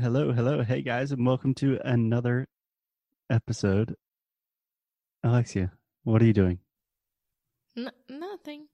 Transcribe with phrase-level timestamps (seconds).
[0.00, 0.62] Hello, hello.
[0.62, 2.48] Hey guys, and welcome to another
[3.28, 3.96] episode.
[5.22, 5.72] Alexia,
[6.04, 6.58] what are you doing?
[7.76, 8.66] N- nothing.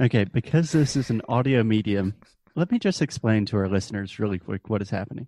[0.00, 2.14] Okay, because this is an audio medium,
[2.54, 5.26] let me just explain to our listeners really quick what is happening.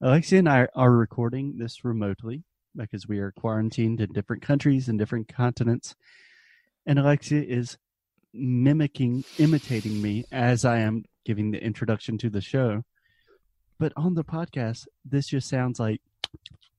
[0.00, 4.98] Alexia and I are recording this remotely because we are quarantined in different countries and
[4.98, 5.94] different continents.
[6.86, 7.76] And Alexia is
[8.32, 12.84] mimicking, imitating me as I am giving the introduction to the show.
[13.82, 16.00] But on the podcast, this just sounds like,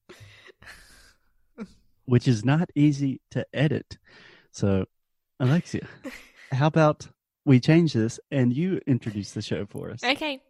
[2.06, 3.98] which is not easy to edit.
[4.52, 4.86] So,
[5.38, 5.86] Alexia,
[6.54, 7.10] how about
[7.44, 10.02] we change this and you introduce the show for us?
[10.02, 10.42] Okay.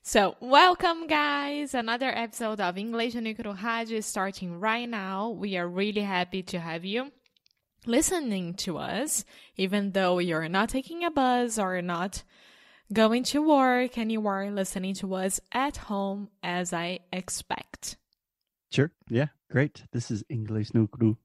[0.00, 1.74] So, welcome, guys.
[1.74, 5.28] Another episode of English Nuclear Rádio is starting right now.
[5.28, 7.12] We are really happy to have you
[7.84, 9.26] listening to us,
[9.58, 12.22] even though you're not taking a bus or not
[12.92, 17.96] going to work and you are listening to us at home, as I expect.
[18.70, 18.90] Sure.
[19.08, 19.26] Yeah.
[19.50, 19.84] Great.
[19.92, 21.16] This is English no Cru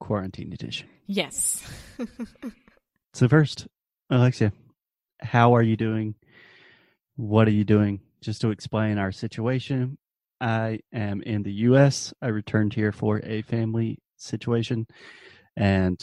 [0.00, 0.88] Quarantine Edition.
[1.06, 1.62] Yes.
[3.14, 3.66] So, first,
[4.10, 4.52] Alexia,
[5.20, 6.14] how are you doing?
[7.16, 8.00] What are you doing?
[8.20, 9.98] Just to explain our situation,
[10.40, 12.12] I am in the US.
[12.22, 14.86] I returned here for a family situation,
[15.56, 16.00] and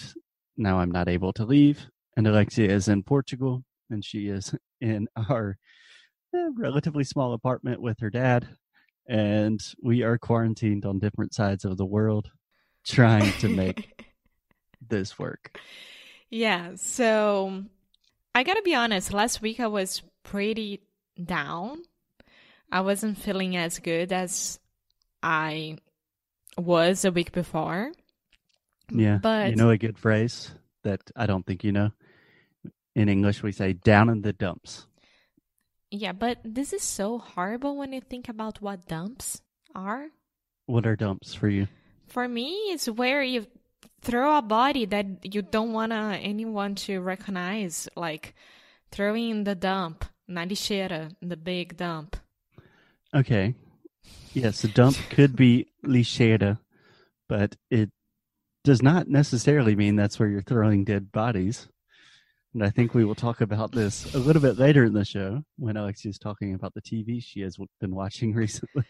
[0.58, 1.86] now I'm not able to leave.
[2.17, 5.58] And Alexia is in Portugal, and she is in our
[6.33, 8.47] eh, relatively small apartment with her dad.
[9.08, 12.31] And we are quarantined on different sides of the world,
[12.86, 14.03] trying to make
[14.88, 15.59] this work.
[16.31, 17.64] Yeah, so
[18.33, 20.81] I gotta be honest, last week I was pretty
[21.23, 21.83] down.
[22.72, 24.59] I wasn't feeling as good as
[25.22, 25.77] I
[26.58, 27.92] was a week before.
[28.92, 29.20] Yeah.
[29.22, 30.52] But you know a good phrase
[30.83, 31.92] that I don't think you know?
[32.96, 34.88] In English, we say down in the dumps.
[35.92, 39.42] yeah, but this is so horrible when you think about what dumps
[39.76, 40.08] are.
[40.66, 41.68] What are dumps for you?
[42.08, 43.48] For me, it's where you
[44.02, 48.34] throw a body that you don't want anyone to recognize, like
[48.92, 52.16] throwing in the dump, na lixeira, the big dump.
[53.14, 53.55] Okay.
[54.34, 56.60] Yes, a dump could be lixeira,
[57.30, 57.89] but it
[58.64, 61.67] does not necessarily mean that's where you're throwing dead bodies.
[62.55, 65.43] And I think we will talk about this a little bit later in the show
[65.58, 68.86] when Alexia is talking about the TV she has been watching recently.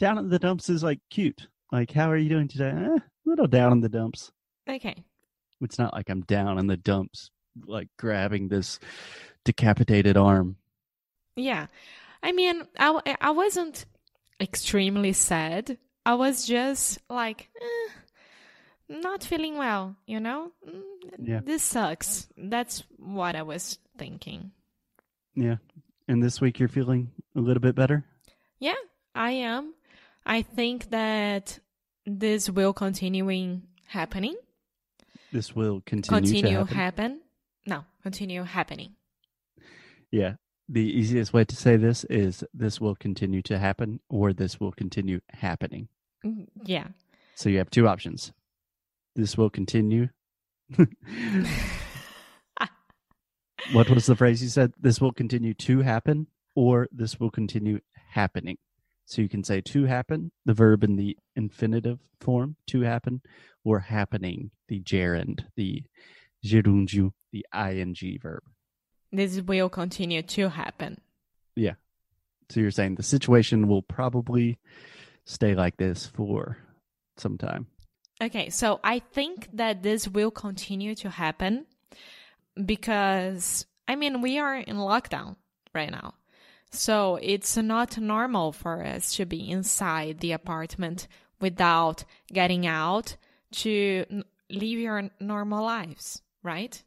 [0.00, 1.46] down in the dumps is like cute.
[1.70, 2.70] Like, how are you doing today?
[2.70, 4.32] Eh, a little down in the dumps.
[4.68, 4.96] Okay.
[5.60, 7.30] It's not like I'm down in the dumps,
[7.66, 8.80] like grabbing this
[9.44, 10.56] decapitated arm.
[11.36, 11.68] Yeah.
[12.20, 13.84] I mean, I, I wasn't
[14.40, 15.78] extremely sad.
[16.04, 17.92] I was just like, eh,
[19.00, 20.52] not feeling well, you know?
[20.66, 20.82] Mm,
[21.18, 21.40] Yeah.
[21.44, 22.28] This sucks.
[22.36, 24.52] That's what I was thinking.
[25.34, 25.56] Yeah.
[26.08, 28.04] And this week you're feeling a little bit better?
[28.58, 28.74] Yeah,
[29.14, 29.74] I am.
[30.26, 31.58] I think that
[32.06, 34.36] this will continuing happening.
[35.32, 36.76] This will continue, Continue to happen.
[36.76, 37.20] happen.
[37.66, 38.94] No, continue happening.
[40.10, 40.34] yeah.
[40.66, 44.72] The easiest way to say this is this will continue to happen or this will
[44.72, 45.88] continue happening.
[46.24, 46.86] Mm, Yeah.
[47.34, 48.32] So you have two options.
[49.14, 50.08] This will continue.
[53.72, 54.72] what was the phrase you said?
[54.80, 57.80] This will continue to happen or this will continue
[58.10, 58.58] happening.
[59.06, 63.20] So you can say to happen, the verb in the infinitive form, to happen,
[63.64, 65.82] or happening, the gerund, the
[66.44, 68.42] gerundio, the ing verb.
[69.12, 71.00] This will continue to happen.
[71.54, 71.74] Yeah.
[72.50, 74.58] So you're saying the situation will probably
[75.24, 76.58] stay like this for
[77.16, 77.66] some time.
[78.22, 81.66] Okay, so I think that this will continue to happen
[82.64, 85.36] because, I mean, we are in lockdown
[85.74, 86.14] right now.
[86.70, 91.06] So it's not normal for us to be inside the apartment
[91.40, 93.16] without getting out
[93.52, 94.04] to
[94.50, 96.82] live your normal lives, right?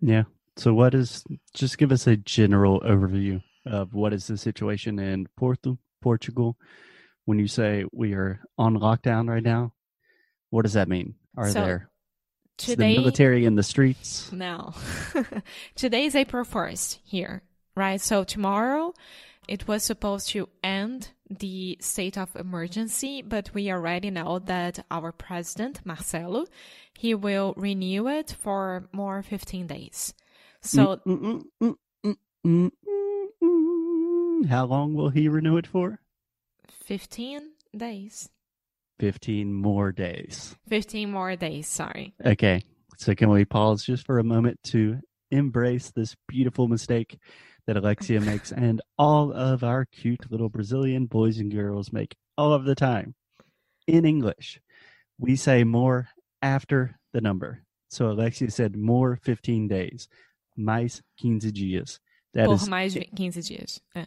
[0.00, 0.24] Yeah.
[0.56, 1.24] So what is
[1.54, 6.56] just give us a general overview of what is the situation in Porto, Portugal
[7.24, 9.72] when you say we are on lockdown right now?
[10.50, 11.14] What does that mean?
[11.36, 11.90] Are So, there
[12.60, 14.30] is the military in the streets?
[14.32, 14.74] No.
[15.74, 17.42] Today is April 1st here,
[17.76, 18.00] right?
[18.00, 18.92] So tomorrow
[19.48, 25.12] it was supposed to end the state of emergency, but we already know that our
[25.12, 26.46] president, Marcelo,
[26.98, 30.12] he will renew it for more 15 days.
[30.60, 31.76] So mm, mm,
[32.46, 34.46] mm.
[34.46, 36.00] how long will he renew it for?
[36.84, 38.28] 15 days.
[39.00, 40.54] 15 more days.
[40.68, 42.14] 15 more days, sorry.
[42.24, 42.62] Okay.
[42.98, 45.00] So can we pause just for a moment to
[45.30, 47.18] embrace this beautiful mistake
[47.66, 52.52] that Alexia makes and all of our cute little Brazilian boys and girls make all
[52.52, 53.14] of the time.
[53.86, 54.60] In English,
[55.18, 56.08] we say more
[56.42, 57.62] after the number.
[57.88, 60.08] So Alexia said more 15 days,
[60.56, 62.00] mais 15 dias.
[62.34, 63.80] That Por is mais 15 dias.
[63.96, 64.06] É.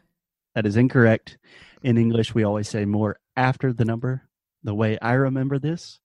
[0.55, 1.37] that is incorrect.
[1.81, 4.23] In English, we always say more after the number.
[4.63, 5.99] The way I remember this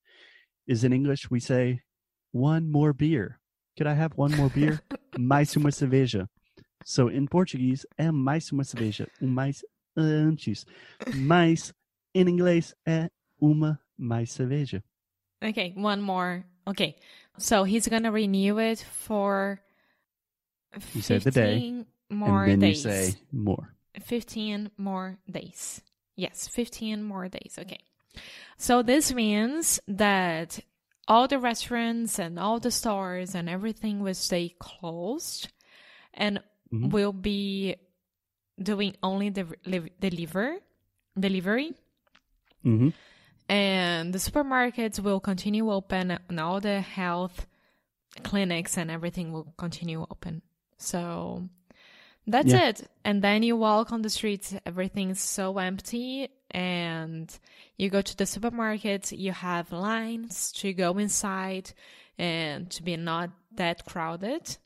[0.66, 1.82] is in English, we say
[2.32, 3.38] one more beer.
[3.76, 4.81] Could I have one more beer?
[5.19, 6.28] mais uma cerveja.
[6.84, 9.06] So in Portuguese, é mais uma cerveja.
[9.20, 9.64] Um mais
[9.96, 10.64] antes.
[11.16, 11.72] Mais
[12.14, 13.08] em inglês é
[13.40, 14.82] uma mais cerveja.
[15.43, 16.44] Okay, one more.
[16.66, 16.96] Okay,
[17.38, 19.60] so he's gonna renew it for
[20.94, 22.84] You say the day, 15 more and then days.
[22.84, 23.75] you say more.
[24.00, 25.81] 15 more days.
[26.16, 27.56] Yes, 15 more days.
[27.58, 27.78] Okay.
[28.56, 30.60] So this means that
[31.06, 35.49] all the restaurants and all the stores and everything will stay closed
[36.14, 36.40] and
[36.72, 36.90] Mhm.
[36.90, 37.76] will be
[38.62, 40.58] doing only the li- deliver
[41.19, 41.72] delivery
[42.62, 42.88] hmm
[43.49, 47.46] and the supermarkets will continue open and all the health
[48.25, 50.43] clinics and everything will continue open
[50.76, 51.49] so
[52.26, 52.69] that's Yeah.
[52.69, 57.38] it and then you walk on the streets everything's so empty and
[57.76, 61.72] you go to the supermarket you have lines to go inside
[62.18, 64.56] and to be not that crowded.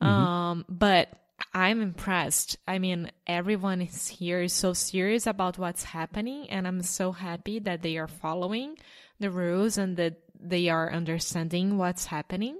[0.00, 1.08] Um but
[1.54, 2.56] i'm impressed.
[2.66, 7.58] I mean everyone is here is so serious about what's happening and i'm so happy
[7.60, 8.76] that they are following
[9.20, 12.58] the rules and that they are understanding what's happening.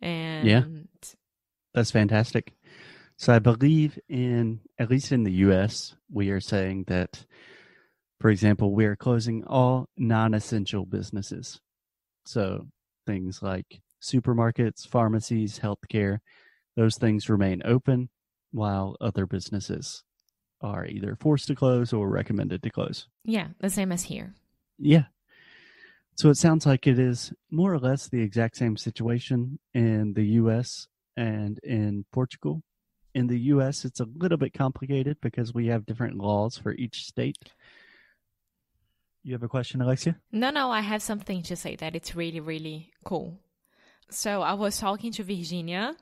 [0.00, 0.62] And yeah,
[1.74, 2.52] That's fantastic.
[3.18, 7.24] So I believe in at least in the US, we are saying that
[8.20, 11.60] for example, we are closing all non-essential businesses.
[12.24, 12.66] So
[13.06, 16.18] things like supermarkets, pharmacies, healthcare,
[16.76, 18.08] those things remain open
[18.52, 20.02] while other businesses
[20.62, 23.06] are either forced to close or recommended to close.
[23.24, 24.34] yeah the same as here
[24.78, 25.04] Yeah.
[26.16, 30.24] So it sounds like it is more or less the exact same situation in the
[30.40, 32.62] US and in Portugal.
[33.16, 37.06] In the US, it's a little bit complicated because we have different laws for each
[37.06, 37.38] state.
[39.22, 40.18] You have a question, Alexia?
[40.32, 43.40] No, no, I have something to say that it's really, really cool.
[44.10, 45.96] So I was talking to Virginia.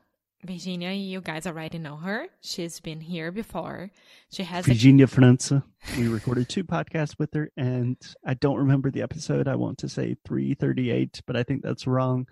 [0.44, 2.26] Virginia, you guys already know her.
[2.40, 3.92] She's been here before.
[4.32, 5.62] She has a Virginia França.
[5.96, 7.96] We recorded two podcasts with her, and
[8.26, 9.46] I don't remember the episode.
[9.46, 12.26] I want to say 338, but I think that's wrong.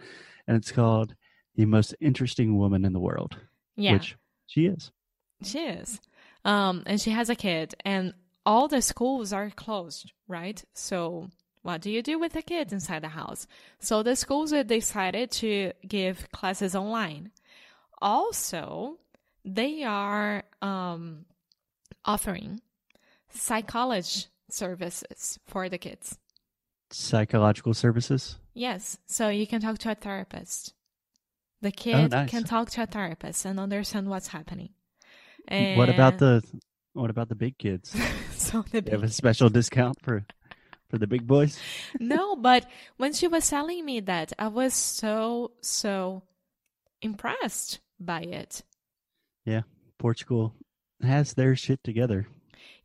[0.49, 1.15] And it's called
[1.55, 3.37] The Most Interesting Woman in the World,
[3.77, 4.17] yeah, which
[4.53, 4.93] she is.
[5.43, 6.01] she is.
[6.45, 8.13] Um, and she has a kid, and
[8.45, 10.63] all the schools are closed, right?
[10.75, 11.31] So
[11.63, 13.47] what do you do with the kids inside the house?
[13.79, 17.31] So the schools have decided to give classes online.
[18.01, 18.99] Also,
[19.45, 21.25] they are um,
[22.05, 22.61] offering
[23.31, 26.19] psychology services for the kids.
[26.91, 28.37] Psychological services.
[28.53, 30.75] Yes, so you can talk to a therapist.
[31.63, 32.29] The oh, kid nice.
[32.29, 34.71] can talk to a therapist and understand what's happening.
[35.49, 36.43] And What about the
[36.93, 37.97] what about the big kids?
[38.37, 40.27] so the They have a big- special discount for
[40.91, 41.59] for the big boys.
[41.99, 42.67] no, but
[42.99, 46.23] when she was telling me that, I was so so
[47.01, 48.63] impressed by it.
[49.47, 49.63] Yeah,
[49.99, 50.55] Portugal
[51.01, 52.27] has their shit together.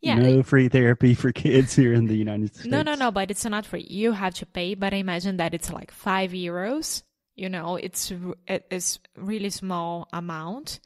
[0.00, 2.68] Yeah, no free therapy for kids here in the United States.
[2.68, 3.86] No, no, no, but it's not free.
[3.90, 7.02] You have to pay, but I imagine that it's like five euros.
[7.38, 8.12] You know, it's
[8.48, 10.80] it is really small amount,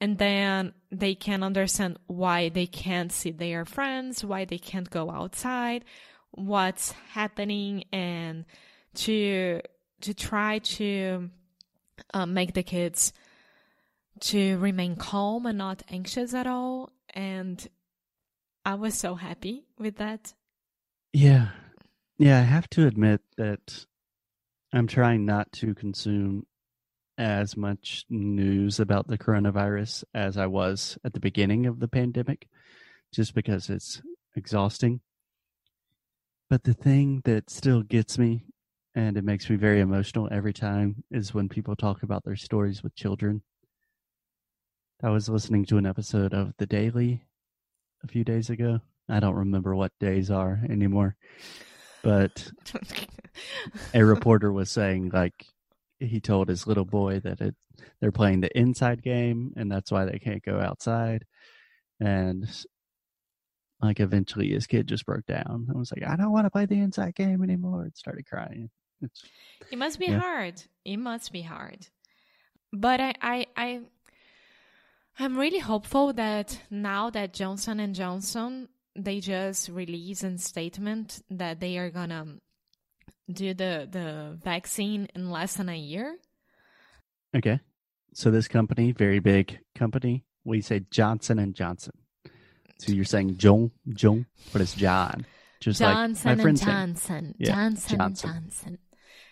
[0.00, 5.10] and then they can understand why they can't see their friends, why they can't go
[5.10, 5.84] outside,
[6.30, 8.46] what's happening, and
[8.94, 9.60] to
[10.00, 11.28] to try to
[12.14, 13.12] uh, make the kids
[14.20, 16.92] to remain calm and not anxious at all.
[17.12, 17.68] And
[18.64, 20.32] I was so happy with that.
[21.12, 21.48] Yeah.
[22.18, 23.86] Yeah, I have to admit that
[24.72, 26.46] I'm trying not to consume
[27.18, 32.48] as much news about the coronavirus as I was at the beginning of the pandemic,
[33.12, 34.00] just because it's
[34.36, 35.00] exhausting.
[36.48, 38.44] But the thing that still gets me,
[38.94, 42.82] and it makes me very emotional every time, is when people talk about their stories
[42.82, 43.42] with children.
[45.02, 47.24] I was listening to an episode of The Daily
[48.04, 48.80] a few days ago.
[49.08, 51.16] I don't remember what days are anymore.
[52.02, 52.50] But
[53.94, 55.46] a reporter was saying like
[55.98, 57.54] he told his little boy that it
[58.00, 61.24] they're playing the inside game and that's why they can't go outside
[62.00, 62.48] and
[63.80, 66.66] like eventually his kid just broke down and was like i don't want to play
[66.66, 68.68] the inside game anymore and started crying
[69.02, 69.24] it's
[69.70, 70.20] It must be Yeah.
[70.20, 70.62] hard.
[70.84, 71.86] It must be hard.
[72.72, 73.80] But I, I, I,
[75.18, 81.60] I'm really hopeful that now that Johnson and Johnson they just released a statement that
[81.60, 82.36] they are gonna
[83.30, 86.16] do the the vaccine in less than a year.
[87.36, 87.60] Okay.
[88.12, 91.92] So this company, very big company, we say Johnson and Johnson.
[92.78, 95.26] So you're saying John, John, but it's John.
[95.60, 98.30] Just Johnson like my and friend Johnson, Yeah, Johnson, Johnson.
[98.30, 98.78] Johnson.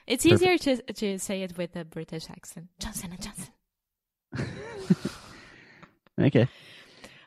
[0.07, 0.43] It's Perfect.
[0.43, 2.69] easier to to say it with a British accent.
[2.79, 3.53] Johnson and Johnson.
[6.21, 6.49] okay.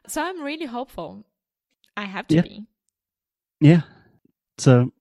[0.08, 1.26] So I'm really hopeful.
[1.98, 2.42] I have to Yeah.
[2.42, 2.66] be.
[3.60, 3.82] Yeah.
[4.58, 4.92] So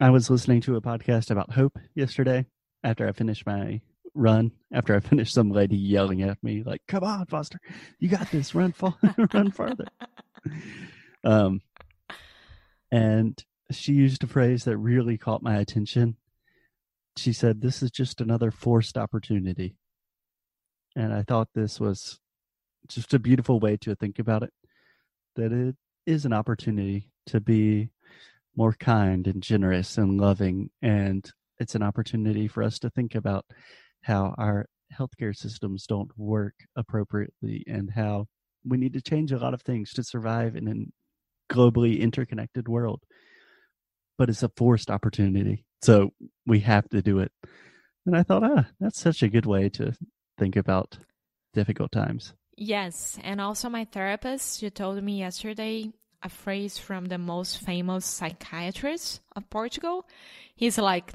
[0.00, 2.46] I was listening to a podcast about hope yesterday
[2.84, 3.80] after I finished my
[4.14, 7.58] run, after I finished some lady yelling at me, like, come on, Foster,
[7.98, 8.74] you got this, run,
[9.34, 9.86] run farther.
[11.24, 11.62] Um,
[12.90, 16.16] and she used a phrase that really caught my attention.
[17.16, 19.76] She said, This is just another forced opportunity.
[20.96, 22.18] And I thought this was
[22.88, 24.52] just a beautiful way to think about it
[25.36, 25.76] that it
[26.08, 27.90] is an opportunity to be
[28.56, 30.70] more kind and generous and loving.
[30.80, 33.44] And it's an opportunity for us to think about
[34.02, 34.66] how our
[34.98, 38.26] healthcare systems don't work appropriately and how
[38.64, 43.02] we need to change a lot of things to survive in a globally interconnected world.
[44.16, 45.66] But it's a forced opportunity.
[45.82, 46.10] So
[46.46, 47.32] we have to do it.
[48.06, 49.92] And I thought, ah, that's such a good way to
[50.38, 50.98] think about
[51.52, 52.32] difficult times.
[52.60, 55.92] Yes, and also my therapist, she told me yesterday
[56.24, 60.04] a phrase from the most famous psychiatrist of Portugal.
[60.56, 61.12] He's like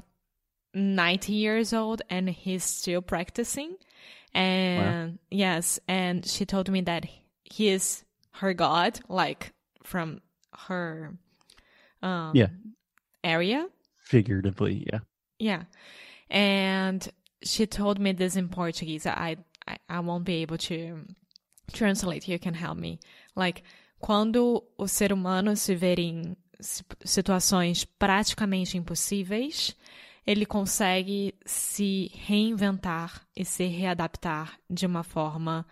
[0.72, 3.76] 90 years old and he's still practicing.
[4.32, 7.04] And yes, and she told me that
[7.44, 10.22] he is her god, like from
[10.66, 11.12] her
[12.02, 12.48] um, Yeah.
[13.22, 13.68] area.
[14.02, 15.00] Figuratively, yeah.
[15.38, 15.62] Yeah.
[16.30, 17.06] And
[17.42, 19.04] she told me this in Portuguese.
[19.06, 19.36] I,
[19.68, 21.04] I, I won't be able to
[21.72, 22.30] translate.
[22.30, 22.98] You can help me.
[23.36, 23.62] Like,
[23.98, 29.74] quando o ser humano se ver em si- situações praticamente impossíveis,
[30.26, 35.66] ele consegue se reinventar e se readaptar de uma forma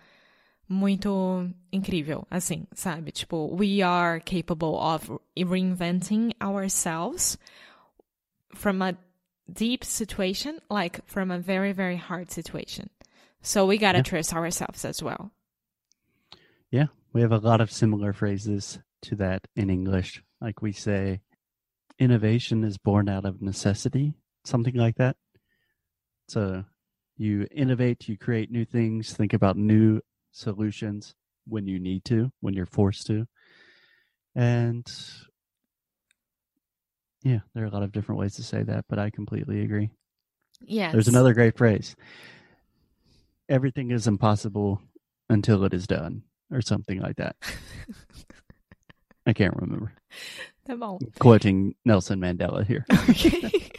[0.67, 3.11] muito incrível, assim, sabe?
[3.11, 7.37] Tipo, we are capable of reinventing ourselves
[8.55, 8.95] from a
[9.51, 12.89] deep situation, like from a very, very hard situation.
[13.41, 14.03] So we gotta Yeah.
[14.03, 15.31] trust ourselves as well.
[16.73, 20.23] Yeah, we have a lot of similar phrases to that in English.
[20.41, 21.21] Like we say,
[21.99, 25.15] innovation is born out of necessity, something like that.
[26.29, 26.65] So
[27.15, 30.01] you innovate, you create new things, think about new
[30.31, 31.13] solutions
[31.45, 33.27] when you need to, when you're forced to.
[34.33, 34.91] And
[37.21, 39.91] yeah, there are a lot of different ways to say that, but I completely agree.
[40.59, 40.91] Yeah.
[40.91, 41.95] There's another great phrase
[43.47, 44.81] everything is impossible
[45.29, 46.23] until it is done,
[46.53, 47.35] or something like that.
[49.25, 49.93] I can't remember.
[50.65, 50.97] Tá.
[51.19, 52.85] Quoting Nelson Mandela here.
[53.09, 53.69] Okay.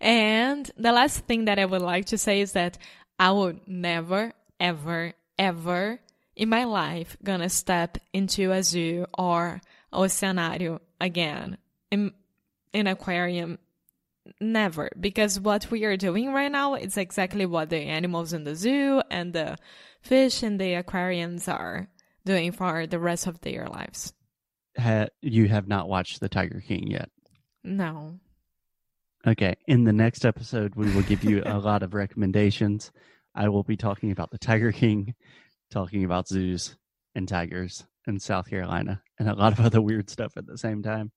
[0.00, 2.78] and the last thing that I would like to say is that
[3.18, 5.98] I would never, ever, ever
[6.36, 9.60] in my life gonna step into a zoo or
[9.92, 11.58] oceanario again
[11.90, 12.12] in
[12.72, 13.58] an aquarium
[14.40, 18.54] never because what we are doing right now is exactly what the animals in the
[18.54, 19.58] zoo and the
[20.00, 21.88] fish in the aquariums are
[22.24, 24.12] doing for the rest of their lives
[24.78, 27.10] Ha- you have not watched The Tiger King yet.
[27.64, 28.18] no
[29.24, 29.54] Okay.
[29.68, 32.90] In the next episode, we will give you a lot of recommendations.
[33.36, 35.14] I will be talking about The Tiger King,
[35.70, 36.74] talking about zoos
[37.14, 40.82] and tigers in South Carolina, and a lot of other weird stuff at the same
[40.82, 41.12] time.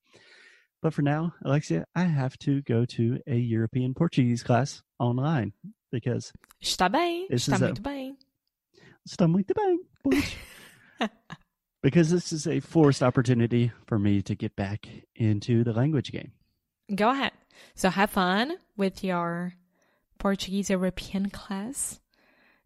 [0.84, 5.54] But for now, Alexia, I have to go to a European Portuguese class online
[5.92, 6.32] because
[6.62, 8.18] está bem está is a- muito bem
[9.10, 9.80] está muito bem.
[11.86, 16.32] because this is a forced opportunity for me to get back into the language game.
[16.96, 17.32] Go ahead.
[17.76, 19.54] So have fun with your
[20.18, 22.00] Portuguese European class.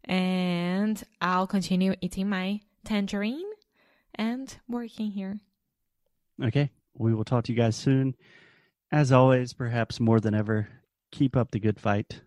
[0.04, 3.44] And I'll continue eating my tangerine
[4.14, 5.38] and working here.
[6.42, 6.70] Okay.
[6.94, 8.14] We will talk to you guys soon.
[8.90, 10.66] As always, perhaps more than ever,
[11.12, 12.22] keep up the good fight.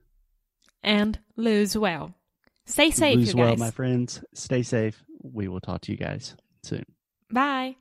[0.84, 2.14] And lose well.
[2.68, 4.24] Stay safe, Lose you well, my friends.
[4.36, 5.04] Stay safe.
[5.24, 6.84] We will talk to you guys soon.
[7.32, 7.76] Bye.